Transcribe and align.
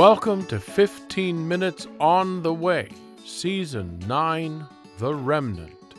Welcome 0.00 0.46
to 0.46 0.58
15 0.58 1.46
Minutes 1.46 1.86
on 2.00 2.42
the 2.42 2.54
Way, 2.54 2.88
Season 3.22 3.98
9 4.06 4.66
The 4.96 5.14
Remnant. 5.14 5.94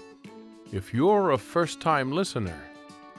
If 0.72 0.92
you're 0.92 1.30
a 1.30 1.38
first 1.38 1.80
time 1.80 2.12
listener, 2.12 2.60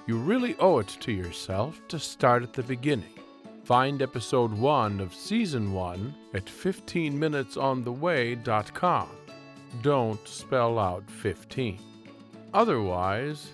you 0.08 0.18
really 0.18 0.56
owe 0.58 0.80
it 0.80 0.88
to 0.88 1.12
yourself 1.12 1.80
to 1.86 2.00
start 2.00 2.42
at 2.42 2.52
the 2.52 2.64
beginning. 2.64 3.14
Find 3.62 4.02
episode 4.02 4.52
1 4.52 4.98
of 4.98 5.14
Season 5.14 5.72
1 5.72 6.14
at 6.34 6.46
15minutesontheway.com. 6.46 9.08
Don't 9.82 10.26
spell 10.26 10.80
out 10.80 11.08
15. 11.08 11.78
Otherwise, 12.52 13.50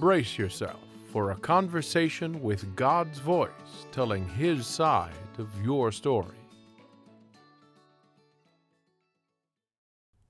brace 0.00 0.36
yourself 0.36 0.80
for 1.12 1.30
a 1.30 1.36
conversation 1.36 2.42
with 2.42 2.74
God's 2.74 3.20
voice 3.20 3.86
telling 3.92 4.28
His 4.30 4.66
side 4.66 5.12
of 5.38 5.48
your 5.64 5.92
story. 5.92 6.34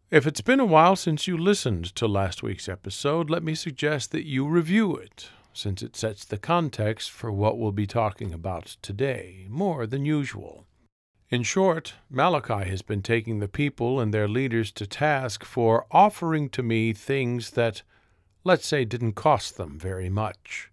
If 0.09 0.25
it's 0.25 0.41
been 0.41 0.61
a 0.61 0.65
while 0.65 0.95
since 0.95 1.27
you 1.27 1.37
listened 1.37 1.87
to 1.97 2.07
last 2.07 2.41
week's 2.41 2.69
episode, 2.69 3.29
let 3.29 3.43
me 3.43 3.57
suggest 3.57 4.13
that 4.13 4.25
you 4.25 4.47
review 4.47 4.95
it, 4.95 5.31
since 5.53 5.83
it 5.83 5.97
sets 5.97 6.25
the 6.25 6.39
context 6.39 7.11
for 7.11 7.33
what 7.33 7.59
we'll 7.59 7.73
be 7.73 7.89
talking 7.89 8.33
about 8.33 8.77
today, 8.83 9.49
more 9.51 9.85
than 9.85 10.05
usual. 10.05 10.65
In 11.29 11.43
short, 11.43 11.95
Malachi 12.09 12.71
has 12.71 12.83
been 12.83 13.03
taking 13.03 13.41
the 13.41 13.49
people 13.49 13.99
and 13.99 14.15
their 14.15 14.29
leaders 14.29 14.71
to 14.73 14.87
task 14.87 15.45
for 15.45 15.87
offering 15.91 16.51
to 16.51 16.63
me 16.63 16.93
things 16.93 17.51
that, 17.51 17.83
let's 18.45 18.65
say, 18.69 18.85
didn't 18.85 19.15
cost 19.15 19.57
them 19.57 19.77
very 19.77 20.09
much 20.09 20.71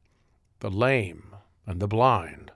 the 0.60 0.70
lame 0.70 1.36
and 1.66 1.80
the 1.80 1.88
blind. 1.88 2.52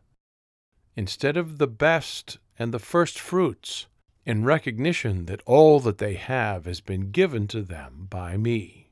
Instead 0.95 1.37
of 1.37 1.57
the 1.57 1.65
best 1.65 2.37
and 2.59 2.71
the 2.71 2.77
first 2.77 3.19
fruits, 3.19 3.87
in 4.27 4.43
recognition 4.43 5.25
that 5.25 5.41
all 5.45 5.79
that 5.79 5.99
they 5.99 6.15
have 6.15 6.65
has 6.65 6.81
been 6.81 7.11
given 7.11 7.47
to 7.47 7.61
them 7.61 8.07
by 8.09 8.35
me. 8.35 8.89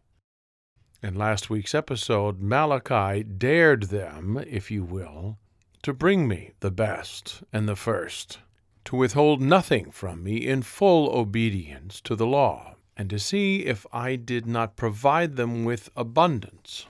In 1.03 1.14
last 1.14 1.50
week's 1.50 1.75
episode, 1.75 2.39
Malachi 2.39 3.22
dared 3.22 3.83
them, 3.83 4.41
if 4.47 4.72
you 4.72 4.86
will, 4.86 5.38
to 5.83 5.94
bring 5.94 6.25
me 6.25 6.52
the 6.61 6.72
best 6.72 7.44
and 7.52 7.67
the 7.67 7.75
first, 7.75 8.39
to 8.86 8.95
withhold 8.95 9.41
nothing 9.41 9.91
from 9.91 10.23
me 10.23 10.38
in 10.38 10.61
full 10.61 11.09
obedience 11.09 12.00
to 12.00 12.16
the 12.16 12.25
law, 12.25 12.75
and 12.95 13.09
to 13.09 13.19
see 13.19 13.66
if 13.66 13.86
I 13.91 14.16
did 14.16 14.45
not 14.45 14.78
provide 14.78 15.36
them 15.36 15.66
with 15.66 15.89
abundance. 15.97 16.86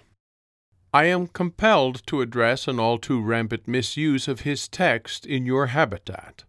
I 0.94 1.06
am 1.06 1.26
compelled 1.26 2.06
to 2.06 2.22
address 2.22 2.68
an 2.68 2.80
all 2.80 3.00
too 3.00 3.20
rampant 3.22 3.68
misuse 3.68 4.28
of 4.28 4.42
his 4.42 4.68
text 4.68 5.26
in 5.26 5.48
your 5.48 5.68
habitat. 5.68 6.44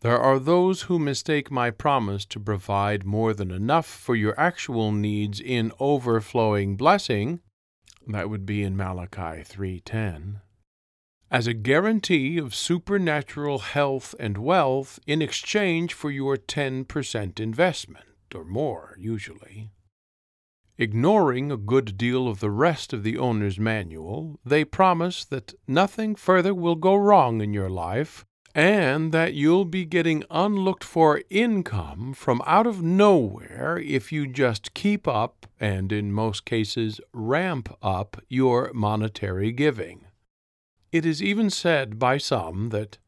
There 0.00 0.18
are 0.18 0.38
those 0.38 0.82
who 0.82 0.98
mistake 0.98 1.50
my 1.50 1.70
promise 1.70 2.24
to 2.26 2.40
provide 2.40 3.04
more 3.04 3.34
than 3.34 3.50
enough 3.50 3.86
for 3.86 4.16
your 4.16 4.38
actual 4.40 4.92
needs 4.92 5.40
in 5.40 5.72
overflowing 5.78 6.76
blessing, 6.76 7.40
that 8.06 8.30
would 8.30 8.46
be 8.46 8.62
in 8.62 8.78
Malachi 8.78 9.44
3:10, 9.44 10.40
as 11.30 11.46
a 11.46 11.52
guarantee 11.52 12.38
of 12.38 12.54
supernatural 12.54 13.58
health 13.58 14.14
and 14.18 14.38
wealth 14.38 14.98
in 15.06 15.20
exchange 15.20 15.92
for 15.92 16.10
your 16.10 16.38
10% 16.38 17.38
investment 17.38 18.06
or 18.34 18.44
more 18.44 18.96
usually. 18.98 19.70
Ignoring 20.78 21.52
a 21.52 21.58
good 21.58 21.98
deal 21.98 22.26
of 22.26 22.40
the 22.40 22.50
rest 22.50 22.94
of 22.94 23.02
the 23.02 23.18
owner's 23.18 23.60
manual, 23.60 24.40
they 24.46 24.64
promise 24.64 25.26
that 25.26 25.52
nothing 25.68 26.14
further 26.14 26.54
will 26.54 26.74
go 26.74 26.96
wrong 26.96 27.42
in 27.42 27.52
your 27.52 27.68
life 27.68 28.24
and 28.54 29.12
that 29.12 29.34
you'll 29.34 29.64
be 29.64 29.84
getting 29.84 30.24
unlooked 30.30 30.82
for 30.82 31.22
income 31.30 32.12
from 32.12 32.42
out 32.46 32.66
of 32.66 32.82
nowhere 32.82 33.78
if 33.78 34.10
you 34.10 34.26
just 34.26 34.74
keep 34.74 35.06
up 35.06 35.46
and, 35.60 35.92
in 35.92 36.12
most 36.12 36.44
cases, 36.44 37.00
ramp 37.12 37.76
up 37.82 38.20
your 38.28 38.72
monetary 38.74 39.52
giving. 39.52 40.04
It 40.90 41.06
is 41.06 41.22
even 41.22 41.50
said 41.50 41.98
by 41.98 42.18
some 42.18 42.70
that 42.70 42.98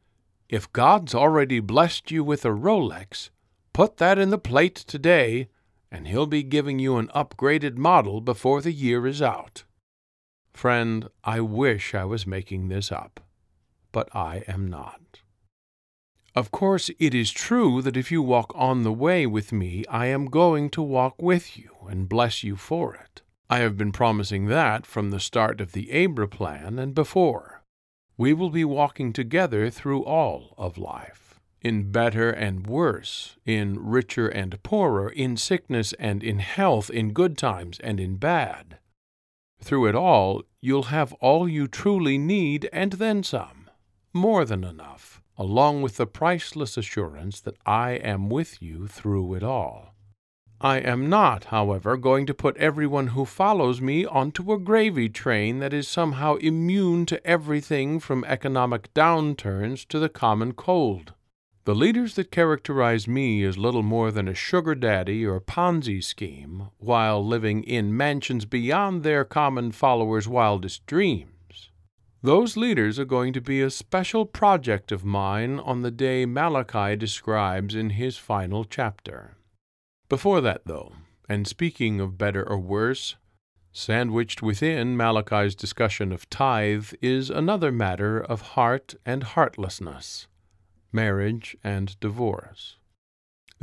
if 0.49 0.73
God's 0.73 1.15
already 1.15 1.59
blessed 1.59 2.11
you 2.11 2.23
with 2.23 2.45
a 2.45 2.51
Rolex, 2.51 3.31
put 3.73 3.97
that 3.97 4.19
in 4.19 4.31
the 4.31 4.39
plate 4.39 4.77
today, 4.77 5.49
and 5.91 6.07
He'll 6.07 6.27
be 6.27 6.43
giving 6.43 6.79
you 6.79 6.99
an 6.99 7.09
upgraded 7.09 7.77
model 7.77 8.21
before 8.21 8.61
the 8.61 8.73
year 8.73 9.07
is 9.07 9.21
out. 9.21 9.65
Friend, 10.53 11.09
I 11.25 11.41
wish 11.41 11.95
I 11.95 12.05
was 12.05 12.27
making 12.27 12.69
this 12.69 12.93
up, 12.93 13.21
but 13.91 14.15
I 14.15 14.45
am 14.47 14.69
not. 14.69 15.22
Of 16.34 16.50
course, 16.50 16.91
it 16.98 17.15
is 17.15 17.31
true 17.31 17.82
that 17.82 17.97
if 17.97 18.10
you 18.10 18.22
walk 18.22 18.53
on 18.54 18.82
the 18.82 18.93
way 18.93 19.26
with 19.26 19.53
me, 19.53 19.84
I 19.91 20.06
am 20.06 20.31
going 20.31 20.70
to 20.70 20.82
walk 20.82 21.20
with 21.20 21.59
you 21.59 21.70
and 21.91 22.09
bless 22.09 22.43
you 22.43 22.56
for 22.56 22.94
it. 22.94 23.20
I 23.50 23.59
have 23.59 23.76
been 23.76 23.93
promising 23.93 24.47
that 24.47 24.87
from 24.87 25.10
the 25.10 25.20
start 25.20 25.60
of 25.60 25.72
the 25.72 25.93
Abra 25.93 26.26
plan 26.26 26.78
and 26.78 26.94
before. 26.94 27.62
We 28.16 28.32
will 28.32 28.48
be 28.48 28.65
walking 28.65 29.12
together 29.12 29.69
through 29.69 30.04
all 30.04 30.54
of 30.56 30.78
life, 30.78 31.38
in 31.60 31.93
better 31.93 32.31
and 32.31 32.66
worse, 32.66 33.37
in 33.44 33.78
richer 33.78 34.28
and 34.28 34.62
poorer, 34.62 35.10
in 35.10 35.37
sickness 35.37 35.93
and 35.99 36.22
in 36.22 36.38
health, 36.38 36.88
in 36.88 37.12
good 37.12 37.37
times 37.37 37.78
and 37.81 38.00
in 38.00 38.16
bad. 38.16 38.78
Through 39.60 39.87
it 39.88 39.94
all, 39.94 40.44
you'll 40.62 40.84
have 40.84 41.12
all 41.14 41.47
you 41.47 41.69
truly 41.69 42.16
need 42.16 42.70
and 42.72 42.93
then 42.93 43.22
some, 43.22 43.69
more 44.14 44.47
than 44.47 44.64
enough 44.64 45.22
along 45.43 45.83
with 45.83 45.97
the 45.97 46.07
priceless 46.07 46.77
assurance 46.77 47.41
that 47.41 47.57
I 47.67 47.95
am 47.95 48.31
with 48.31 48.63
you 48.63 48.87
through 48.87 49.35
it 49.35 49.43
all. 49.43 49.93
I 50.61 50.79
am 50.79 51.09
not, 51.09 51.47
however, 51.47 51.97
going 51.97 52.27
to 52.27 52.33
put 52.33 52.57
everyone 52.59 53.09
who 53.09 53.25
follows 53.25 53.81
me 53.81 54.07
onto 54.07 54.53
a 54.53 54.59
gravy 54.61 55.09
train 55.09 55.59
that 55.59 55.75
is 55.75 55.89
somehow 55.89 56.37
immune 56.37 57.07
to 57.07 57.27
everything 57.27 57.99
from 57.99 58.25
economic 58.27 58.95
downturns 58.95 59.85
to 59.89 59.99
the 59.99 60.09
common 60.09 60.53
cold. 60.53 61.13
The 61.65 61.75
leaders 61.75 62.15
that 62.15 62.31
characterize 62.31 63.09
me 63.09 63.43
as 63.43 63.59
little 63.59 63.83
more 63.83 64.13
than 64.13 64.29
a 64.29 64.35
sugar 64.35 64.77
daddy 64.77 65.27
or 65.27 65.41
Ponzi 65.41 66.01
scheme, 66.05 66.69
while 66.79 67.27
living 67.27 67.65
in 67.65 67.97
mansions 67.97 68.45
beyond 68.45 69.03
their 69.03 69.25
common 69.25 69.73
followers' 69.73 70.29
wildest 70.29 70.87
dreams, 70.87 71.31
those 72.22 72.56
leaders 72.56 72.99
are 72.99 73.05
going 73.05 73.33
to 73.33 73.41
be 73.41 73.60
a 73.60 73.71
special 73.71 74.25
project 74.25 74.93
of 74.93 75.05
mine 75.05 75.59
on 75.59 75.83
the 75.83 75.91
day 75.91 76.25
Malachi 76.25 76.94
describes 76.94 77.75
in 77.75 77.91
his 77.91 78.16
final 78.16 78.65
chapter. 78.65 79.37
Before 80.09 80.41
that, 80.41 80.62
though, 80.66 80.93
and 81.28 81.49
speaking 81.49 82.00
of 82.00 82.19
better 82.19 82.49
or 82.49 82.59
worse, 82.59 83.16
sandwiched 83.72 84.43
within 84.43 84.97
Malachi's 84.97 85.56
discussion 85.56 86.12
of 86.12 86.31
tithe 86.31 86.93
is 87.00 87.28
another 87.28 87.72
matter 87.72 88.21
of 88.21 88.41
heart 88.53 88.94
and 89.05 89.25
heartlessness, 89.25 90.28
marriage 90.93 91.56
and 91.65 91.99
divorce. 91.99 92.77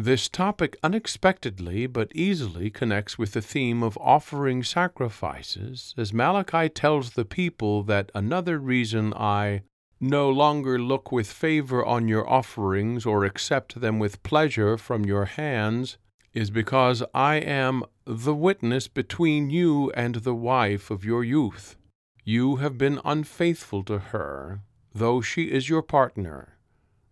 This 0.02 0.30
topic 0.30 0.78
unexpectedly 0.82 1.86
but 1.86 2.16
easily 2.16 2.70
connects 2.70 3.18
with 3.18 3.34
the 3.34 3.42
theme 3.42 3.84
of 3.84 3.98
offering 3.98 4.64
sacrifices, 4.64 5.94
as 5.98 6.14
Malachi 6.14 6.70
tells 6.70 7.12
the 7.12 7.26
people 7.26 7.84
that 7.84 8.10
another 8.16 8.60
reason 8.60 9.14
I 9.14 9.64
no 10.00 10.30
longer 10.30 10.80
look 10.80 11.12
with 11.12 11.30
favor 11.30 11.86
on 11.86 12.08
your 12.08 12.26
offerings 12.30 13.06
or 13.06 13.26
accept 13.26 13.82
them 13.82 14.00
with 14.00 14.24
pleasure 14.24 14.78
from 14.78 15.04
your 15.04 15.26
hands 15.26 15.98
is 16.34 16.50
because 16.50 17.04
I 17.14 17.36
am 17.36 17.84
the 18.06 18.34
witness 18.34 18.88
between 18.88 19.50
you 19.50 19.92
and 19.92 20.16
the 20.16 20.34
wife 20.34 20.90
of 20.90 21.04
your 21.04 21.26
youth. 21.26 21.76
You 22.24 22.56
have 22.56 22.78
been 22.78 23.02
unfaithful 23.04 23.84
to 23.84 24.00
her, 24.00 24.62
though 24.96 25.20
she 25.20 25.52
is 25.52 25.68
your 25.68 25.82
partner, 25.82 26.58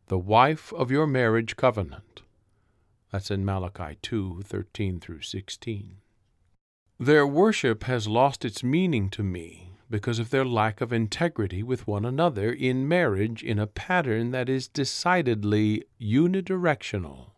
the 0.07 0.17
wife 0.17 0.71
of 0.71 0.89
your 0.89 1.05
marriage 1.05 1.57
covenant. 1.57 2.21
That's 3.17 3.31
in 3.31 3.45
Malachi 3.45 3.97
2 4.03 4.43
13 4.45 4.99
through 4.99 5.21
16. 5.23 5.97
Their 6.99 7.25
worship 7.25 7.85
has 7.85 8.07
lost 8.07 8.45
its 8.45 8.63
meaning 8.63 9.09
to 9.09 9.23
me 9.23 9.71
because 9.89 10.19
of 10.19 10.29
their 10.29 10.45
lack 10.45 10.81
of 10.81 10.93
integrity 10.93 11.63
with 11.63 11.87
one 11.87 12.05
another 12.05 12.51
in 12.51 12.87
marriage 12.87 13.41
in 13.41 13.57
a 13.57 13.65
pattern 13.65 14.29
that 14.33 14.49
is 14.49 14.67
decidedly 14.67 15.83
unidirectional. 15.99 17.31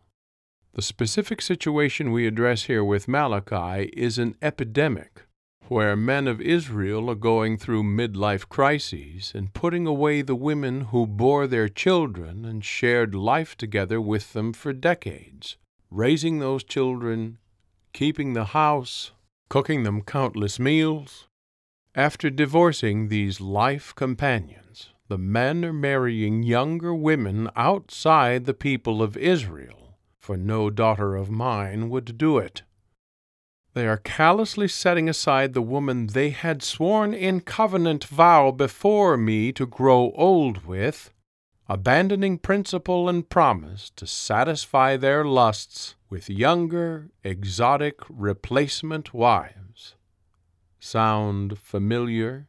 The 0.74 0.82
specific 0.82 1.40
situation 1.40 2.12
we 2.12 2.26
address 2.26 2.64
here 2.64 2.84
with 2.84 3.08
Malachi 3.08 3.84
is 3.94 4.18
an 4.18 4.34
epidemic 4.42 5.22
where 5.68 5.96
men 5.96 6.28
of 6.28 6.42
Israel 6.42 7.08
are 7.08 7.14
going 7.14 7.56
through 7.56 7.84
midlife 7.84 8.50
crises 8.50 9.32
and 9.34 9.54
putting 9.54 9.86
away 9.86 10.20
the 10.20 10.34
women 10.34 10.82
who 10.92 11.06
bore 11.06 11.46
their 11.46 11.70
children 11.70 12.44
and 12.44 12.62
shared 12.62 13.14
life 13.14 13.56
together 13.56 13.98
with 13.98 14.34
them 14.34 14.52
for 14.52 14.74
decades, 14.74 15.56
raising 15.90 16.38
those 16.38 16.62
children, 16.62 17.38
keeping 17.92 18.32
the 18.32 18.46
house, 18.46 19.12
cooking 19.48 19.82
them 19.82 20.02
countless 20.02 20.58
meals. 20.58 21.26
After 21.94 22.30
divorcing 22.30 23.08
these 23.08 23.40
life 23.40 23.94
companions, 23.94 24.90
the 25.08 25.18
men 25.18 25.64
are 25.64 25.72
marrying 25.72 26.44
younger 26.44 26.94
women 26.94 27.50
outside 27.56 28.44
the 28.44 28.54
people 28.54 29.02
of 29.02 29.16
Israel, 29.16 29.98
for 30.20 30.36
no 30.36 30.70
daughter 30.70 31.16
of 31.16 31.30
mine 31.30 31.90
would 31.90 32.16
do 32.16 32.38
it. 32.38 32.62
They 33.74 33.86
are 33.86 33.96
callously 33.96 34.68
setting 34.68 35.08
aside 35.08 35.52
the 35.52 35.62
woman 35.62 36.08
they 36.08 36.30
had 36.30 36.62
sworn 36.62 37.12
in 37.12 37.40
covenant 37.40 38.04
vow 38.04 38.50
before 38.52 39.16
me 39.16 39.52
to 39.52 39.66
grow 39.66 40.12
old 40.14 40.64
with, 40.64 41.12
abandoning 41.70 42.36
principle 42.36 43.08
and 43.08 43.28
promise 43.28 43.92
to 43.94 44.04
satisfy 44.04 44.96
their 44.96 45.24
lusts 45.24 45.94
with 46.10 46.28
younger, 46.28 47.12
exotic 47.22 48.00
replacement 48.08 49.14
wives. 49.14 49.94
Sound 50.80 51.60
familiar? 51.60 52.48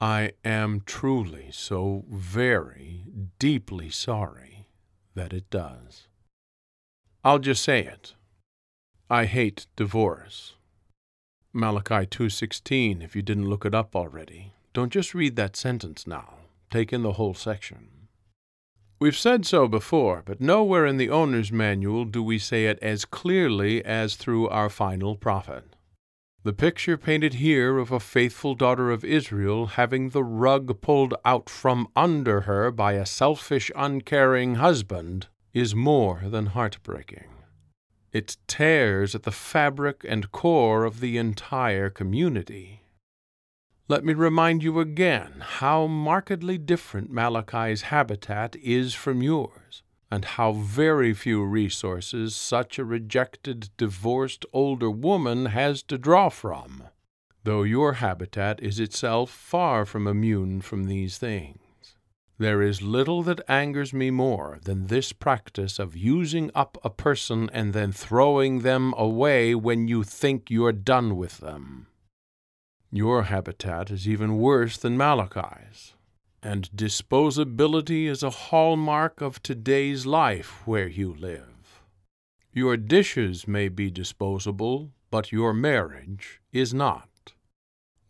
I 0.00 0.32
am 0.42 0.80
truly 0.86 1.50
so 1.52 2.06
very 2.08 3.04
deeply 3.38 3.90
sorry 3.90 4.68
that 5.14 5.34
it 5.34 5.50
does. 5.50 6.08
I'll 7.22 7.40
just 7.40 7.62
say 7.62 7.80
it. 7.84 8.14
I 9.10 9.26
hate 9.26 9.66
divorce. 9.76 10.54
Malachi 11.52 12.06
2:16 12.06 13.02
if 13.02 13.14
you 13.14 13.20
didn't 13.20 13.50
look 13.50 13.66
it 13.66 13.74
up 13.74 13.94
already. 13.94 14.54
Don't 14.72 14.90
just 14.90 15.12
read 15.12 15.36
that 15.36 15.56
sentence 15.56 16.06
now. 16.06 16.41
Take 16.72 16.90
in 16.90 17.02
the 17.02 17.12
whole 17.12 17.34
section. 17.34 18.08
We've 18.98 19.14
said 19.14 19.44
so 19.44 19.68
before, 19.68 20.22
but 20.24 20.40
nowhere 20.40 20.86
in 20.86 20.96
the 20.96 21.10
owner's 21.10 21.52
manual 21.52 22.06
do 22.06 22.22
we 22.22 22.38
say 22.38 22.64
it 22.64 22.78
as 22.80 23.04
clearly 23.04 23.84
as 23.84 24.16
through 24.16 24.48
our 24.48 24.70
final 24.70 25.14
prophet. 25.14 25.76
The 26.44 26.54
picture 26.54 26.96
painted 26.96 27.34
here 27.34 27.76
of 27.76 27.92
a 27.92 28.00
faithful 28.00 28.54
daughter 28.54 28.90
of 28.90 29.04
Israel 29.04 29.66
having 29.66 30.08
the 30.08 30.24
rug 30.24 30.80
pulled 30.80 31.12
out 31.26 31.50
from 31.50 31.88
under 31.94 32.42
her 32.42 32.70
by 32.70 32.94
a 32.94 33.04
selfish, 33.04 33.70
uncaring 33.76 34.54
husband 34.54 35.26
is 35.52 35.74
more 35.74 36.22
than 36.24 36.46
heartbreaking. 36.46 37.28
It 38.12 38.38
tears 38.46 39.14
at 39.14 39.24
the 39.24 39.30
fabric 39.30 40.06
and 40.08 40.32
core 40.32 40.84
of 40.84 41.00
the 41.00 41.18
entire 41.18 41.90
community. 41.90 42.81
Let 43.92 44.06
me 44.06 44.14
remind 44.14 44.62
you 44.62 44.80
again 44.80 45.44
how 45.58 45.86
markedly 45.86 46.56
different 46.56 47.10
Malachi's 47.10 47.82
habitat 47.82 48.56
is 48.56 48.94
from 48.94 49.22
yours, 49.22 49.82
and 50.10 50.24
how 50.24 50.52
very 50.52 51.12
few 51.12 51.44
resources 51.44 52.34
such 52.34 52.78
a 52.78 52.86
rejected, 52.86 53.68
divorced 53.76 54.46
older 54.50 54.90
woman 54.90 55.44
has 55.44 55.82
to 55.82 55.98
draw 55.98 56.30
from, 56.30 56.84
though 57.44 57.64
your 57.64 57.92
habitat 58.04 58.62
is 58.62 58.80
itself 58.80 59.28
far 59.30 59.84
from 59.84 60.06
immune 60.06 60.62
from 60.62 60.84
these 60.84 61.18
things. 61.18 61.58
There 62.38 62.62
is 62.62 62.80
little 62.80 63.22
that 63.24 63.44
angers 63.46 63.92
me 63.92 64.10
more 64.10 64.58
than 64.64 64.86
this 64.86 65.12
practice 65.12 65.78
of 65.78 65.94
using 65.94 66.50
up 66.54 66.78
a 66.82 66.88
person 66.88 67.50
and 67.52 67.74
then 67.74 67.92
throwing 67.92 68.60
them 68.60 68.94
away 68.96 69.54
when 69.54 69.86
you 69.86 70.02
think 70.02 70.48
you're 70.48 70.72
done 70.72 71.18
with 71.18 71.40
them. 71.40 71.88
Your 72.94 73.22
habitat 73.22 73.90
is 73.90 74.06
even 74.06 74.36
worse 74.36 74.76
than 74.76 74.98
Malachi's, 74.98 75.94
and 76.42 76.68
disposability 76.76 78.04
is 78.04 78.22
a 78.22 78.28
hallmark 78.28 79.22
of 79.22 79.42
today's 79.42 80.04
life 80.04 80.66
where 80.66 80.88
you 80.88 81.14
live. 81.14 81.80
Your 82.52 82.76
dishes 82.76 83.48
may 83.48 83.70
be 83.70 83.90
disposable, 83.90 84.92
but 85.10 85.32
your 85.32 85.54
marriage 85.54 86.42
is 86.52 86.74
not. 86.74 87.32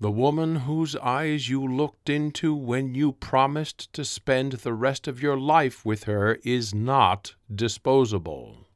The 0.00 0.11
woman 0.11 0.56
whose 0.56 0.96
eyes 0.96 1.49
you 1.49 1.64
looked 1.64 2.11
into 2.11 2.52
when 2.52 2.93
you 2.93 3.12
promised 3.12 3.93
to 3.93 4.05
spend 4.05 4.52
the 4.52 4.75
rest 4.75 5.06
of 5.06 5.23
your 5.23 5.38
life 5.38 5.87
with 5.87 6.05
her 6.05 6.40
is 6.43 6.75
not 6.75 7.37
disposable. 7.55 8.67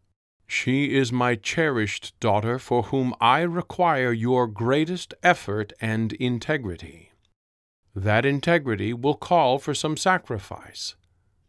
She 0.47 0.95
is 0.97 1.13
my 1.13 1.35
cherished 1.35 2.19
daughter 2.21 2.59
for 2.59 2.85
whom 2.85 3.15
I 3.21 3.41
require 3.41 4.13
your 4.13 4.47
greatest 4.47 5.13
effort 5.23 5.73
and 5.81 6.13
integrity. 6.15 7.13
That 7.95 8.25
integrity 8.25 8.93
will 8.93 9.15
call 9.15 9.59
for 9.59 9.75
some 9.75 9.97
sacrifice, 9.97 10.95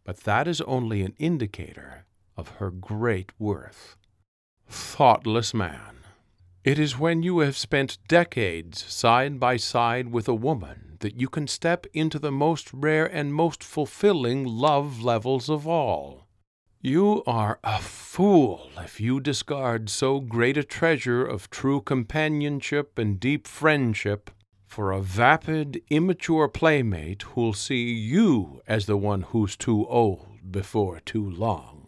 but 0.03 0.21
that 0.21 0.47
is 0.47 0.61
only 0.61 1.03
an 1.03 1.13
indicator 1.17 2.05
of 2.35 2.49
her 2.57 2.71
great 2.71 3.31
worth. 3.37 3.97
Thoughtless 4.67 5.53
man. 5.53 5.97
It 6.63 6.79
is 6.79 6.99
when 6.99 7.23
you 7.23 7.39
have 7.39 7.55
spent 7.55 7.97
decades 8.07 8.83
side 8.83 9.39
by 9.39 9.57
side 9.57 10.11
with 10.11 10.27
a 10.27 10.33
woman 10.33 10.97
that 10.99 11.19
you 11.19 11.29
can 11.29 11.47
step 11.47 11.85
into 11.93 12.19
the 12.19 12.31
most 12.31 12.73
rare 12.73 13.05
and 13.05 13.33
most 13.33 13.63
fulfilling 13.63 14.45
love 14.45 15.01
levels 15.01 15.49
of 15.49 15.67
all. 15.67 16.26
You 16.81 17.23
are 17.25 17.59
a 17.63 17.79
fool 17.79 18.69
if 18.77 19.01
you 19.01 19.19
discard 19.19 19.89
so 19.89 20.19
great 20.19 20.57
a 20.57 20.63
treasure 20.63 21.25
of 21.25 21.49
true 21.49 21.81
companionship 21.81 22.99
and 22.99 23.19
deep 23.19 23.47
friendship 23.47 24.29
for 24.67 24.91
a 24.91 25.01
vapid, 25.01 25.81
immature 25.89 26.47
playmate 26.47 27.23
who'll 27.23 27.53
see 27.53 27.91
you 27.91 28.61
as 28.67 28.85
the 28.85 28.95
one 28.95 29.23
who's 29.23 29.57
too 29.57 29.87
old 29.87 30.51
before 30.51 30.99
too 30.99 31.27
long. 31.27 31.87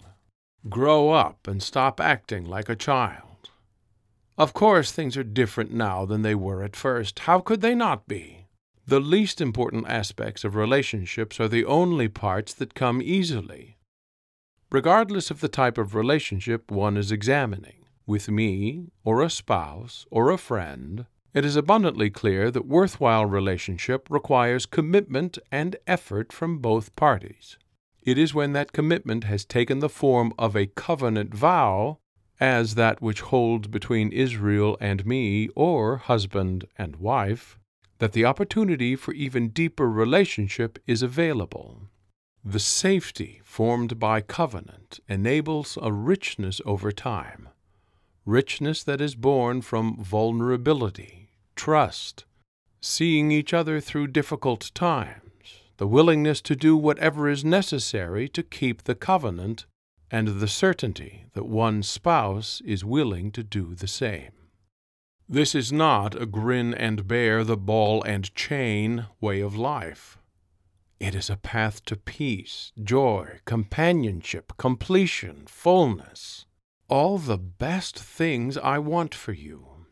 Grow 0.67 1.11
up 1.11 1.47
and 1.47 1.61
stop 1.61 1.99
acting 1.99 2.45
like 2.45 2.67
a 2.67 2.75
child. 2.75 3.51
Of 4.39 4.53
course, 4.53 4.91
things 4.91 5.15
are 5.17 5.23
different 5.23 5.71
now 5.71 6.03
than 6.05 6.23
they 6.23 6.35
were 6.35 6.63
at 6.63 6.75
first. 6.75 7.19
How 7.19 7.41
could 7.41 7.61
they 7.61 7.75
not 7.75 8.07
be? 8.07 8.47
The 8.87 8.99
least 8.99 9.39
important 9.39 9.87
aspects 9.87 10.43
of 10.43 10.55
relationships 10.55 11.39
are 11.39 11.47
the 11.47 11.65
only 11.65 12.07
parts 12.07 12.55
that 12.55 12.73
come 12.73 13.03
easily. 13.03 13.77
Regardless 14.71 15.31
of 15.31 15.41
the 15.41 15.47
type 15.47 15.79
of 15.79 15.95
relationship 15.95 16.69
one 16.69 16.95
is 16.95 17.11
examining, 17.11 17.85
with 18.05 18.29
me, 18.29 18.91
or 19.03 19.23
a 19.23 19.29
spouse, 19.29 20.05
or 20.11 20.29
a 20.29 20.37
friend, 20.37 21.07
it 21.33 21.43
is 21.43 21.55
abundantly 21.55 22.11
clear 22.11 22.51
that 22.51 22.67
worthwhile 22.67 23.25
relationship 23.25 24.07
requires 24.11 24.67
commitment 24.67 25.39
and 25.51 25.75
effort 25.87 26.31
from 26.31 26.59
both 26.59 26.95
parties. 26.95 27.57
It 28.03 28.19
is 28.19 28.35
when 28.35 28.53
that 28.53 28.71
commitment 28.71 29.23
has 29.23 29.43
taken 29.43 29.79
the 29.79 29.89
form 29.89 30.33
of 30.37 30.55
a 30.55 30.67
covenant 30.67 31.33
vow 31.33 31.97
as 32.39 32.75
that 32.75 33.01
which 33.01 33.21
holds 33.21 33.67
between 33.67 34.11
Israel 34.11 34.77
and 34.79 35.03
me, 35.03 35.49
or 35.55 35.97
husband 35.97 36.65
and 36.77 36.95
wife, 36.97 37.57
that 37.97 38.13
the 38.13 38.25
opportunity 38.25 38.95
for 38.95 39.13
even 39.13 39.49
deeper 39.49 39.89
relationship 39.89 40.77
is 40.85 41.01
available. 41.01 41.89
The 42.43 42.59
safety 42.59 43.41
formed 43.43 43.99
by 43.99 44.21
covenant 44.21 45.01
enables 45.09 45.77
a 45.81 45.91
richness 45.91 46.61
over 46.65 46.91
time, 46.91 47.49
richness 48.25 48.81
that 48.83 49.01
is 49.01 49.15
born 49.15 49.61
from 49.61 50.01
vulnerability, 50.01 51.31
trust, 51.57 52.23
seeing 52.81 53.29
each 53.31 53.53
other 53.53 53.81
through 53.81 54.07
difficult 54.07 54.71
times, 54.73 55.21
the 55.77 55.87
willingness 55.87 56.39
to 56.41 56.55
do 56.55 56.77
whatever 56.77 57.27
is 57.27 57.43
necessary 57.43 58.29
to 58.29 58.41
keep 58.41 58.83
the 58.83 58.95
covenant 58.95 59.65
and 60.09 60.39
the 60.39 60.47
certainty 60.47 61.25
that 61.33 61.45
one 61.45 61.83
spouse 61.83 62.61
is 62.65 62.85
willing 62.85 63.31
to 63.31 63.43
do 63.43 63.75
the 63.75 63.87
same. 63.87 64.31
This 65.27 65.53
is 65.53 65.71
not 65.71 66.19
a 66.19 66.25
grin 66.25 66.73
and 66.73 67.07
bear 67.07 67.43
the 67.43 67.57
ball 67.57 68.01
and 68.03 68.33
chain 68.33 69.07
way 69.19 69.41
of 69.41 69.55
life. 69.55 70.18
It 70.99 71.15
is 71.15 71.29
a 71.29 71.37
path 71.37 71.85
to 71.85 71.95
peace, 71.95 72.71
joy, 72.83 73.39
companionship, 73.45 74.53
completion, 74.57 75.43
fullness. 75.47 76.45
All 76.87 77.17
the 77.17 77.37
best 77.37 77.97
things 77.97 78.57
I 78.57 78.79
want 78.79 79.15
for 79.15 79.31
you. 79.31 79.85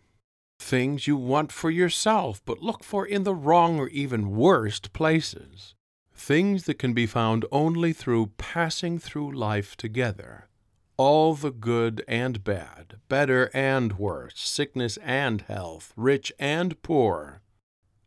Things 0.60 1.08
you 1.08 1.16
want 1.16 1.52
for 1.52 1.70
yourself, 1.70 2.42
but 2.46 2.62
look 2.62 2.84
for 2.84 3.06
in 3.06 3.24
the 3.24 3.36
wrong 3.36 3.80
or 3.80 3.88
even 3.90 4.32
worst 4.32 4.92
places 4.92 5.76
things 6.18 6.64
that 6.64 6.80
can 6.80 6.94
be 6.94 7.06
found 7.06 7.46
only 7.52 7.94
through 7.94 8.32
passing 8.38 9.00
through 9.00 9.32
life 9.32 9.78
together. 9.78 10.50
All 10.98 11.36
the 11.36 11.52
good 11.52 12.04
and 12.08 12.44
bad, 12.44 12.96
better 13.08 13.52
and 13.54 13.94
worse, 14.00 14.40
sickness 14.40 14.98
and 14.98 15.42
health, 15.42 15.94
rich 15.96 16.34
and 16.40 16.82
poor, 16.82 17.42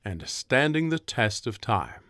and 0.05 0.29
standing 0.29 0.89
the 0.89 0.99
test 0.99 1.47
of 1.47 1.61
time. 1.61 2.03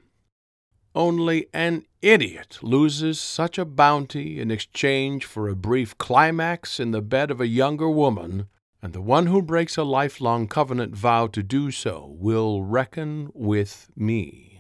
Only 0.95 1.47
an 1.53 1.85
idiot 2.03 2.59
loses 2.63 3.21
such 3.21 3.59
a 3.59 3.65
bounty 3.65 4.41
in 4.41 4.51
exchange 4.51 5.25
for 5.25 5.49
a 5.49 5.55
brief 5.55 5.97
climax 5.99 6.81
in 6.81 6.91
the 6.91 7.03
bed 7.03 7.31
of 7.31 7.41
a 7.41 7.47
younger 7.47 7.89
woman, 7.89 8.47
and 8.83 8.93
the 8.93 9.01
one 9.01 9.27
who 9.27 9.43
breaks 9.43 9.77
a 9.77 9.85
lifelong 9.85 10.49
covenant 10.49 10.97
vow 10.97 11.27
to 11.29 11.43
do 11.43 11.71
so 11.71 12.15
will 12.19 12.63
reckon 12.63 13.31
with 13.35 13.91
me 13.95 14.51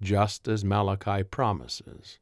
just 0.00 0.46
as 0.48 0.64
Malachi 0.64 1.22
promises. 1.22 2.18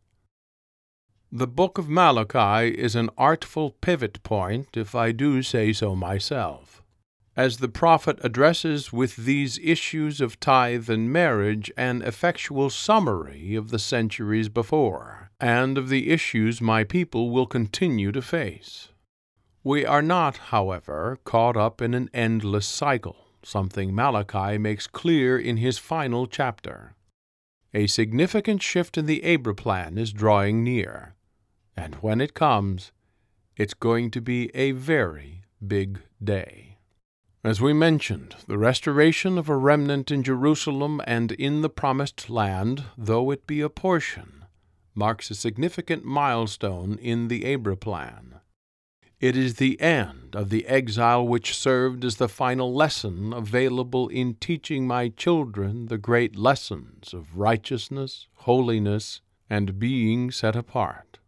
The 1.31 1.47
book 1.47 1.79
of 1.79 1.89
Malachi 1.89 2.69
is 2.69 2.95
an 2.95 3.11
artful 3.19 3.73
pivot 3.81 4.23
point, 4.23 4.77
if 4.77 4.95
I 4.95 5.13
do 5.13 5.43
say 5.43 5.73
so 5.73 5.95
myself. 5.95 6.83
As 7.37 7.59
the 7.59 7.69
prophet 7.69 8.19
addresses 8.23 8.93
with 8.93 9.17
these 9.17 9.59
issues 9.59 10.21
of 10.23 10.41
tithe 10.41 10.89
and 10.89 11.13
marriage 11.13 11.71
an 11.77 12.01
effectual 12.01 12.71
summary 12.71 13.55
of 13.55 13.71
the 13.71 13.79
centuries 13.79 14.49
before, 14.49 15.31
and 15.39 15.77
of 15.77 15.91
the 15.91 16.11
issues 16.11 16.63
my 16.63 16.83
people 16.83 17.31
will 17.31 17.47
continue 17.47 18.11
to 18.11 18.23
face. 18.23 18.89
We 19.63 19.85
are 19.85 20.01
not, 20.01 20.37
however, 20.37 21.19
caught 21.25 21.57
up 21.57 21.83
in 21.83 21.93
an 21.93 22.09
endless 22.15 22.67
cycle, 22.67 23.27
something 23.43 23.95
Malachi 23.95 24.57
makes 24.57 24.87
clear 24.87 25.39
in 25.39 25.59
his 25.59 25.77
final 25.77 26.27
chapter. 26.27 26.95
A 27.75 27.87
significant 27.87 28.63
shift 28.63 28.97
in 28.97 29.05
the 29.05 29.23
Abra 29.23 29.55
plan 29.55 29.99
is 29.99 30.13
drawing 30.13 30.65
near, 30.65 31.15
and 31.77 31.97
when 31.97 32.23
it 32.23 32.33
comes, 32.33 32.93
it's 33.57 33.75
going 33.75 34.11
to 34.13 34.23
be 34.23 34.51
a 34.55 34.71
very 34.71 35.43
big 35.67 36.01
day. 36.23 36.76
As 37.47 37.61
we 37.61 37.73
mentioned, 37.73 38.35
the 38.49 38.59
restoration 38.59 39.39
of 39.39 39.49
a 39.49 39.57
remnant 39.57 40.11
in 40.11 40.25
Jerusalem 40.25 41.01
and 41.07 41.31
in 41.31 41.61
the 41.61 41.71
Promised 41.71 42.29
Land, 42.29 42.83
though 42.99 43.31
it 43.31 43.47
be 43.47 43.61
a 43.61 43.69
portion, 43.69 44.45
marks 44.97 45.31
a 45.31 45.37
significant 45.37 46.05
milestone 46.05 46.99
in 46.99 47.29
the 47.29 47.55
Abra 47.55 47.77
plan. 47.77 48.41
It 49.21 49.37
is 49.37 49.55
the 49.55 49.81
end 49.81 50.35
of 50.35 50.51
the 50.51 50.67
exile 50.67 51.25
which 51.25 51.57
served 51.57 52.05
as 52.05 52.17
the 52.17 52.29
final 52.29 52.75
lesson 52.75 53.33
available 53.33 54.09
in 54.09 54.35
teaching 54.35 54.89
my 54.89 55.11
children 55.11 55.87
the 55.87 55.99
great 55.99 56.35
lessons 56.35 57.15
of 57.15 57.39
righteousness, 57.39 58.27
holiness, 58.39 59.21
and 59.49 59.79
being 59.79 60.33
set 60.33 60.57
apart. 60.57 61.21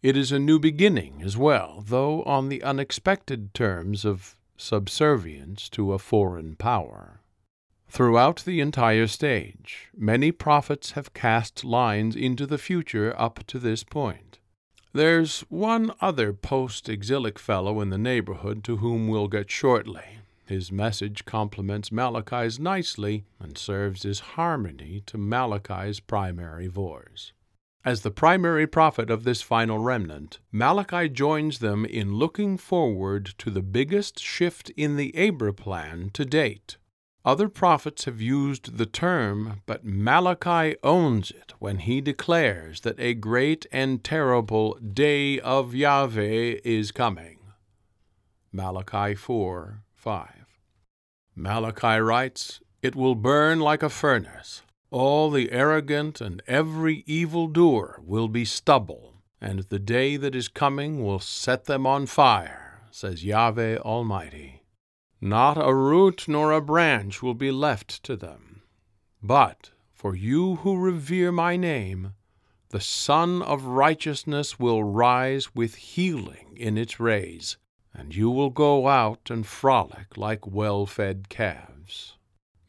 It 0.00 0.16
is 0.16 0.30
a 0.30 0.38
new 0.38 0.60
beginning 0.60 1.22
as 1.24 1.36
well, 1.36 1.82
though 1.84 2.22
on 2.22 2.50
the 2.50 2.62
unexpected 2.62 3.52
terms 3.52 4.04
of 4.04 4.36
subservience 4.60 5.68
to 5.70 5.92
a 5.92 5.98
foreign 5.98 6.54
power. 6.56 7.20
Throughout 7.88 8.44
the 8.44 8.60
entire 8.60 9.08
stage, 9.08 9.88
many 9.96 10.30
prophets 10.30 10.92
have 10.92 11.14
cast 11.14 11.64
lines 11.64 12.14
into 12.14 12.46
the 12.46 12.58
future 12.58 13.14
up 13.18 13.44
to 13.48 13.58
this 13.58 13.82
point. 13.82 14.38
There's 14.92 15.40
one 15.48 15.92
other 16.00 16.32
post 16.32 16.88
exilic 16.88 17.38
fellow 17.38 17.80
in 17.80 17.90
the 17.90 17.98
neighborhood 17.98 18.62
to 18.64 18.76
whom 18.76 19.08
we'll 19.08 19.28
get 19.28 19.50
shortly. 19.50 20.18
His 20.46 20.72
message 20.72 21.24
complements 21.24 21.92
Malachi's 21.92 22.58
nicely 22.58 23.24
and 23.38 23.56
serves 23.56 24.04
as 24.04 24.20
harmony 24.20 25.02
to 25.06 25.16
Malachi's 25.16 26.00
primary 26.00 26.66
voice. 26.66 27.32
As 27.82 28.02
the 28.02 28.10
primary 28.10 28.66
prophet 28.66 29.08
of 29.10 29.24
this 29.24 29.40
final 29.40 29.78
remnant, 29.78 30.38
Malachi 30.52 31.08
joins 31.08 31.60
them 31.60 31.86
in 31.86 32.14
looking 32.14 32.58
forward 32.58 33.32
to 33.38 33.50
the 33.50 33.62
biggest 33.62 34.20
shift 34.20 34.68
in 34.76 34.96
the 34.96 35.14
Abra 35.16 35.54
plan 35.54 36.10
to 36.12 36.26
date. 36.26 36.76
Other 37.24 37.48
prophets 37.48 38.04
have 38.04 38.20
used 38.20 38.76
the 38.76 38.84
term, 38.84 39.62
but 39.64 39.82
Malachi 39.82 40.76
owns 40.82 41.30
it 41.30 41.54
when 41.58 41.78
he 41.78 42.02
declares 42.02 42.82
that 42.82 43.00
a 43.00 43.14
great 43.14 43.64
and 43.72 44.04
terrible 44.04 44.74
day 44.74 45.40
of 45.40 45.74
Yahweh 45.74 46.60
is 46.62 46.92
coming. 46.92 47.38
Malachi 48.52 49.14
4 49.14 49.84
5. 49.94 50.28
Malachi 51.34 52.00
writes, 52.00 52.60
It 52.82 52.94
will 52.94 53.14
burn 53.14 53.58
like 53.58 53.82
a 53.82 53.88
furnace 53.88 54.62
all 54.90 55.30
the 55.30 55.52
arrogant 55.52 56.20
and 56.20 56.42
every 56.46 57.04
evildoer 57.06 58.00
will 58.04 58.28
be 58.28 58.44
stubble, 58.44 59.14
and 59.40 59.60
the 59.60 59.78
day 59.78 60.16
that 60.16 60.34
is 60.34 60.48
coming 60.48 61.04
will 61.04 61.20
set 61.20 61.64
them 61.64 61.86
on 61.86 62.06
fire, 62.06 62.82
says 62.90 63.24
Yahweh 63.24 63.76
Almighty. 63.78 64.64
Not 65.20 65.56
a 65.56 65.74
root 65.74 66.26
nor 66.26 66.52
a 66.52 66.60
branch 66.60 67.22
will 67.22 67.34
be 67.34 67.50
left 67.50 68.02
to 68.04 68.16
them. 68.16 68.62
But 69.22 69.70
for 69.92 70.16
you 70.16 70.56
who 70.56 70.78
revere 70.78 71.30
my 71.30 71.56
name, 71.56 72.14
the 72.70 72.80
Sun 72.80 73.42
of 73.42 73.64
Righteousness 73.64 74.58
will 74.58 74.82
rise 74.82 75.54
with 75.54 75.74
healing 75.74 76.56
in 76.56 76.78
its 76.78 76.98
rays, 76.98 77.58
and 77.92 78.14
you 78.14 78.30
will 78.30 78.50
go 78.50 78.88
out 78.88 79.28
and 79.30 79.46
frolic 79.46 80.16
like 80.16 80.46
well 80.46 80.86
fed 80.86 81.28
calves. 81.28 82.16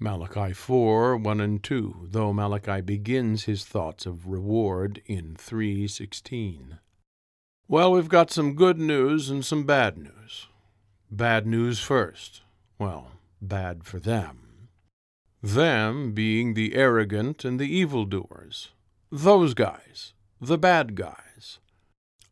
Malachi 0.03 0.51
4 0.51 1.15
1 1.15 1.39
and 1.39 1.61
2, 1.61 2.07
though 2.09 2.33
Malachi 2.33 2.81
begins 2.81 3.43
his 3.43 3.63
thoughts 3.63 4.07
of 4.07 4.25
reward 4.25 4.99
in 5.05 5.35
3:16. 5.35 6.79
Well, 7.67 7.91
we've 7.91 8.09
got 8.09 8.31
some 8.31 8.55
good 8.55 8.79
news 8.79 9.29
and 9.29 9.45
some 9.45 9.63
bad 9.63 9.99
news. 9.99 10.47
Bad 11.11 11.45
news 11.45 11.81
first. 11.81 12.41
Well, 12.79 13.11
bad 13.39 13.83
for 13.83 13.99
them. 13.99 14.69
Them 15.43 16.13
being 16.13 16.55
the 16.55 16.73
arrogant 16.73 17.45
and 17.45 17.59
the 17.59 17.71
evildoers. 17.71 18.71
Those 19.11 19.53
guys, 19.53 20.13
the 20.39 20.57
bad 20.57 20.95
guys. 20.95 21.59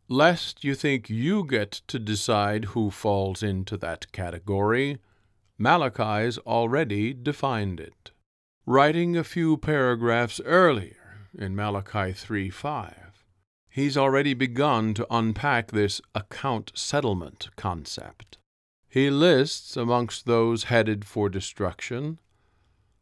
Lest 0.08 0.64
you 0.64 0.74
think 0.74 1.08
you 1.08 1.46
get 1.46 1.72
to 1.86 2.00
decide 2.00 2.74
who 2.74 2.90
falls 2.90 3.44
into 3.44 3.78
that 3.78 4.12
category, 4.12 4.98
Malachi's 5.62 6.38
already 6.40 7.14
defined 7.14 7.82
it. 7.82 8.12
Writing 8.66 9.18
a 9.18 9.26
few 9.26 9.58
paragraphs 9.58 10.40
earlier, 10.46 10.96
in 11.38 11.54
Malachi 11.54 12.14
3 12.14 12.50
5, 12.50 13.26
he's 13.70 13.98
already 13.98 14.34
begun 14.34 14.94
to 14.94 15.06
unpack 15.12 15.72
this 15.72 16.00
account 16.16 16.72
settlement 16.76 17.50
concept. 17.58 18.38
He 18.88 19.10
lists 19.10 19.76
amongst 19.76 20.26
those 20.26 20.64
headed 20.66 21.04
for 21.04 21.28
destruction 21.28 22.20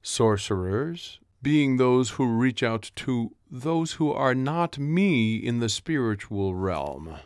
sorcerers, 0.01 1.19
being 1.43 1.77
those 1.77 2.11
who 2.11 2.25
reach 2.25 2.63
out 2.63 2.91
to 2.95 3.35
those 3.51 3.93
who 3.93 4.11
are 4.11 4.33
not 4.33 4.79
me 4.79 5.35
in 5.35 5.59
the 5.59 5.69
spiritual 5.69 6.55
realm. 6.55 7.17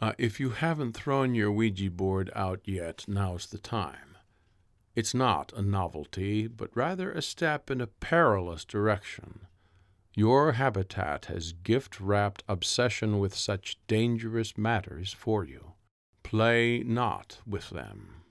Uh, 0.00 0.12
if 0.16 0.40
you 0.40 0.50
haven't 0.50 0.92
thrown 0.92 1.34
your 1.34 1.52
Ouija 1.52 1.90
board 1.90 2.30
out 2.34 2.60
yet, 2.64 3.04
now's 3.06 3.46
the 3.46 3.58
time. 3.58 4.09
It's 5.00 5.14
not 5.14 5.54
a 5.56 5.62
novelty, 5.62 6.46
but 6.46 6.76
rather 6.76 7.10
a 7.10 7.22
step 7.22 7.70
in 7.70 7.80
a 7.80 7.86
perilous 7.86 8.66
direction. 8.66 9.46
Your 10.14 10.52
habitat 10.52 11.24
has 11.24 11.54
gift 11.54 11.98
wrapped 11.98 12.44
obsession 12.46 13.18
with 13.18 13.34
such 13.34 13.78
dangerous 13.86 14.58
matters 14.58 15.14
for 15.14 15.42
you. 15.42 15.72
Play 16.22 16.82
not 16.84 17.38
with 17.46 17.70
them. 17.70 18.24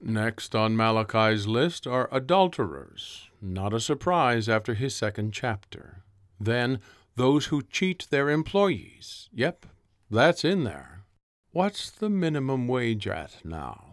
Next 0.00 0.54
on 0.54 0.78
Malachi's 0.78 1.46
list 1.46 1.86
are 1.86 2.08
adulterers, 2.10 3.28
not 3.42 3.74
a 3.74 3.78
surprise 3.78 4.48
after 4.48 4.72
his 4.72 4.96
second 4.96 5.34
chapter. 5.34 6.04
Then, 6.40 6.80
those 7.16 7.48
who 7.48 7.60
cheat 7.60 8.06
their 8.08 8.30
employees. 8.30 9.28
Yep, 9.30 9.66
that's 10.10 10.42
in 10.42 10.64
there. 10.64 11.04
What's 11.50 11.90
the 11.90 12.08
minimum 12.08 12.66
wage 12.66 13.06
at 13.06 13.44
now? 13.44 13.91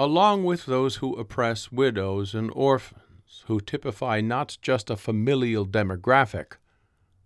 Along 0.00 0.42
with 0.42 0.64
those 0.64 0.96
who 0.96 1.14
oppress 1.16 1.70
widows 1.70 2.34
and 2.34 2.50
orphans, 2.54 3.44
who 3.48 3.60
typify 3.60 4.18
not 4.18 4.56
just 4.62 4.88
a 4.88 4.96
familial 4.96 5.66
demographic, 5.66 6.52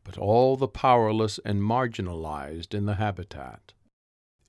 but 0.02 0.18
all 0.18 0.56
the 0.56 0.66
powerless 0.66 1.38
and 1.44 1.62
marginalized 1.62 2.74
in 2.74 2.84
the 2.84 2.96
habitat. 2.96 3.74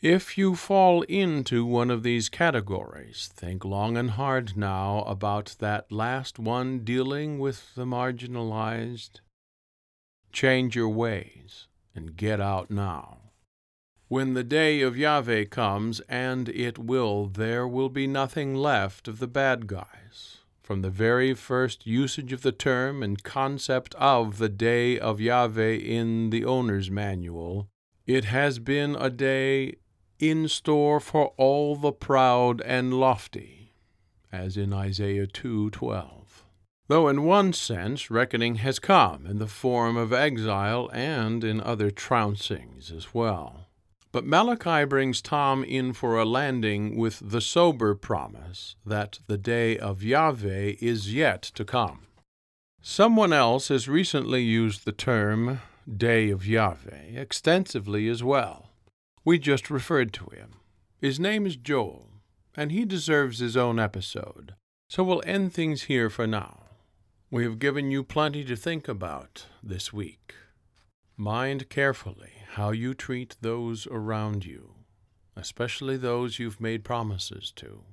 If 0.01 0.39
you 0.39 0.55
fall 0.55 1.03
into 1.03 1.67
one 1.67 1.91
of 1.91 2.01
these 2.01 2.27
categories, 2.27 3.29
think 3.31 3.63
long 3.63 3.95
and 3.95 4.09
hard 4.09 4.57
now 4.57 5.03
about 5.03 5.57
that 5.59 5.91
last 5.91 6.39
one 6.39 6.79
dealing 6.79 7.37
with 7.37 7.75
the 7.75 7.85
marginalized. 7.85 9.19
Change 10.31 10.75
your 10.75 10.89
ways 10.89 11.67
and 11.93 12.17
get 12.17 12.41
out 12.41 12.71
now. 12.71 13.24
When 14.07 14.35
the 14.35 14.43
day 14.43 14.81
of 14.81 14.95
Yahweh 14.95 15.45
comes, 15.45 15.99
and 16.01 16.47
it 16.49 16.77
will, 16.77 17.25
there 17.25 17.67
will 17.67 17.89
be 17.89 18.05
nothing 18.05 18.53
left 18.53 19.07
of 19.07 19.17
the 19.17 19.27
bad 19.27 19.65
guys. 19.65 20.37
From 20.61 20.83
the 20.83 20.91
very 20.91 21.33
first 21.33 21.87
usage 21.87 22.31
of 22.31 22.43
the 22.43 22.51
term 22.51 23.01
and 23.01 23.23
concept 23.23 23.95
of 23.95 24.37
the 24.37 24.49
day 24.49 24.99
of 24.99 25.19
Yahweh 25.19 25.77
in 25.77 26.29
the 26.29 26.45
owner's 26.45 26.91
manual, 26.91 27.67
it 28.05 28.25
has 28.25 28.59
been 28.59 28.95
a 28.95 29.09
day 29.09 29.77
in 30.19 30.47
store 30.49 30.99
for 30.99 31.33
all 31.37 31.75
the 31.75 31.91
proud 31.91 32.61
and 32.61 32.93
lofty, 32.93 33.73
as 34.31 34.55
in 34.55 34.71
Isaiah 34.71 35.25
2:12. 35.25 36.43
Though 36.87 37.07
in 37.07 37.23
one 37.23 37.53
sense 37.53 38.11
reckoning 38.11 38.55
has 38.57 38.77
come 38.77 39.25
in 39.25 39.39
the 39.39 39.47
form 39.47 39.97
of 39.97 40.13
exile 40.13 40.91
and 40.93 41.43
in 41.43 41.59
other 41.59 41.89
trouncings 41.89 42.91
as 42.91 43.11
well. 43.11 43.64
But 44.15 44.25
Malachi 44.25 44.85
brings 44.85 45.21
Tom 45.21 45.65
in 45.65 45.91
for 45.91 46.17
a 46.17 46.23
landing 46.23 46.95
with 46.95 47.19
the 47.21 47.41
sober 47.41 47.93
promise 47.93 48.77
that 48.85 49.19
the 49.27 49.37
day 49.37 49.77
of 49.77 50.03
Yahweh 50.03 50.75
is 50.79 51.13
yet 51.13 51.41
to 51.41 51.65
come. 51.65 52.07
Someone 52.81 53.33
else 53.33 53.67
has 53.67 53.89
recently 53.89 54.41
used 54.41 54.85
the 54.85 54.93
term 54.93 55.59
Day 55.85 56.29
of 56.29 56.47
Yahweh 56.47 57.11
extensively 57.13 58.07
as 58.07 58.23
well. 58.23 58.69
We 59.25 59.37
just 59.37 59.69
referred 59.69 60.13
to 60.13 60.27
him. 60.27 60.61
His 61.01 61.19
name 61.19 61.45
is 61.45 61.57
Joel, 61.57 62.07
and 62.55 62.71
he 62.71 62.85
deserves 62.85 63.39
his 63.39 63.57
own 63.57 63.79
episode. 63.79 64.55
So 64.87 65.03
we'll 65.03 65.23
end 65.25 65.51
things 65.53 65.83
here 65.91 66.09
for 66.09 66.25
now. 66.25 66.61
We 67.29 67.43
have 67.43 67.59
given 67.59 67.91
you 67.91 68.01
plenty 68.01 68.45
to 68.45 68.55
think 68.55 68.87
about 68.87 69.47
this 69.61 69.91
week. 69.91 70.35
Mind 71.17 71.67
carefully 71.67 72.34
how 72.55 72.71
you 72.71 72.93
treat 72.93 73.35
those 73.41 73.85
around 73.87 74.45
you, 74.45 74.75
especially 75.35 75.97
those 75.97 76.39
you've 76.39 76.61
made 76.61 76.85
promises 76.85 77.51
to. 77.53 77.83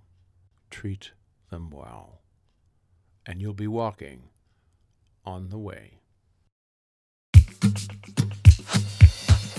Treat 0.70 1.10
them 1.50 1.68
well, 1.68 2.20
and 3.26 3.40
you'll 3.40 3.54
be 3.54 3.66
walking 3.66 4.28
on 5.24 5.48
the 5.48 5.58
way. 5.58 5.98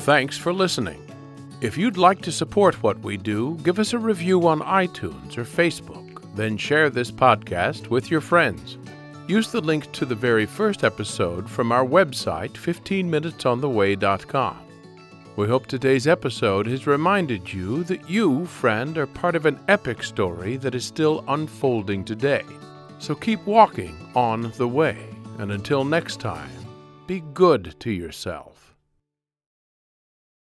Thanks 0.06 0.38
for 0.38 0.54
listening. 0.54 1.06
If 1.60 1.78
you'd 1.78 1.98
like 1.98 2.22
to 2.22 2.32
support 2.32 2.82
what 2.82 3.00
we 3.00 3.18
do, 3.18 3.60
give 3.62 3.80
us 3.80 3.92
a 3.92 4.00
review 4.00 4.48
on 4.48 4.62
iTunes 4.62 5.38
or 5.38 5.44
Facebook, 5.44 6.34
then 6.34 6.56
share 6.56 6.90
this 6.90 7.12
podcast 7.12 7.90
with 7.90 8.10
your 8.10 8.22
friends. 8.22 8.78
Use 9.28 9.52
the 9.52 9.60
link 9.60 9.92
to 9.92 10.06
the 10.06 10.16
very 10.16 10.46
first 10.46 10.86
episode 10.86 11.50
from 11.50 11.74
our 11.74 11.86
website, 11.86 12.54
15minutesontheway.com. 12.54 14.63
We 15.36 15.48
hope 15.48 15.66
today's 15.66 16.06
episode 16.06 16.68
has 16.68 16.86
reminded 16.86 17.52
you 17.52 17.84
that 17.86 18.08
you, 18.08 18.46
friend, 18.46 18.96
are 19.00 19.08
part 19.08 19.36
of 19.36 19.48
an 19.48 19.60
epic 19.68 20.04
story 20.04 20.58
that 20.58 20.76
is 20.76 20.86
still 20.86 21.26
unfolding 21.28 22.06
today. 22.06 22.44
So 23.00 23.16
keep 23.16 23.44
walking 23.48 23.98
on 24.14 24.54
the 24.58 24.68
way, 24.68 25.08
and 25.40 25.52
until 25.52 25.86
next 25.86 26.20
time, 26.20 26.52
be 27.08 27.22
good 27.34 27.76
to 27.80 27.90
yourself. 27.90 28.53